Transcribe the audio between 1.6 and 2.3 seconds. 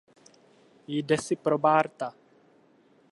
Barta.